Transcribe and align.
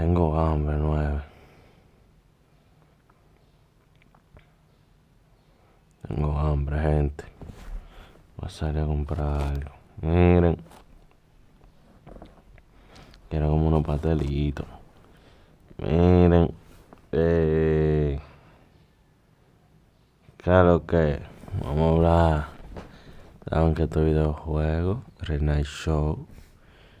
Tengo 0.00 0.34
hambre 0.34 0.78
nueve. 0.78 1.20
Tengo 6.08 6.38
hambre, 6.38 6.80
gente. 6.80 7.24
Voy 8.38 8.46
a 8.46 8.48
salir 8.48 8.82
a 8.82 8.86
comprar 8.86 9.42
algo. 9.42 9.70
Miren. 10.00 10.56
Quiero 13.28 13.50
como 13.50 13.68
unos 13.68 13.84
pastelitos. 13.84 14.64
Miren. 15.76 16.50
Eh, 17.12 18.18
claro 20.38 20.86
que 20.86 21.20
vamos 21.62 21.78
a 21.78 21.94
hablar. 21.94 22.48
Saben 23.50 23.74
que 23.74 23.82
este 23.82 24.02
videojuego, 24.02 25.02
Night 25.40 25.66
Show, 25.66 26.26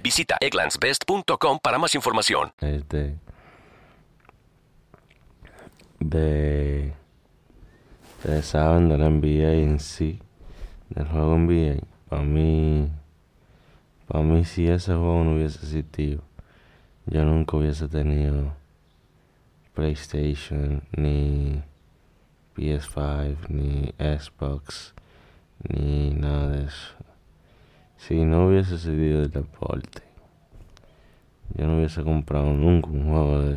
Visita 0.00 0.36
egglandsbest.com 0.40 1.58
para 1.62 1.78
más 1.78 1.94
información. 1.94 2.52
Este. 2.60 3.16
De. 6.00 6.92
Ustedes 8.18 8.46
saben 8.46 8.88
de 8.88 8.98
la 8.98 9.08
NBA 9.10 9.52
en 9.52 9.80
sí. 9.80 10.20
Del 10.90 11.08
juego 11.08 11.36
NBA. 11.38 11.84
Para 12.08 12.22
mí. 12.22 12.90
Para 14.06 14.24
mí, 14.24 14.44
si 14.44 14.68
ese 14.68 14.92
juego 14.92 15.24
no 15.24 15.34
hubiese 15.34 15.58
existido, 15.58 16.22
yo 17.06 17.24
nunca 17.24 17.56
hubiese 17.56 17.88
tenido 17.88 18.52
PlayStation, 19.74 20.82
ni 20.92 21.62
PS5, 22.56 23.48
ni 23.48 23.94
Xbox, 23.98 24.94
ni 25.66 26.10
nada 26.10 26.48
de 26.48 26.66
eso. 26.66 26.94
Si 28.02 28.24
no 28.24 28.48
hubiese 28.48 28.78
sido 28.78 29.22
el 29.22 29.30
deporte, 29.30 30.02
yo 31.54 31.68
no 31.68 31.76
hubiese 31.76 32.02
comprado 32.02 32.52
nunca 32.52 32.88
un 32.88 33.08
juego 33.08 33.42
de 33.42 33.56